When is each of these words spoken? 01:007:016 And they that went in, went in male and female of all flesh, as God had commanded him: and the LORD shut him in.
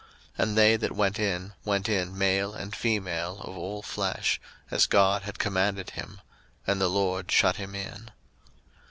01:007:016 0.31 0.39
And 0.49 0.57
they 0.57 0.75
that 0.77 0.91
went 0.93 1.19
in, 1.19 1.53
went 1.63 1.87
in 1.87 2.17
male 2.17 2.55
and 2.55 2.75
female 2.75 3.39
of 3.41 3.55
all 3.55 3.83
flesh, 3.83 4.41
as 4.71 4.87
God 4.87 5.21
had 5.21 5.37
commanded 5.37 5.91
him: 5.91 6.21
and 6.65 6.81
the 6.81 6.89
LORD 6.89 7.29
shut 7.29 7.57
him 7.57 7.75
in. 7.75 8.09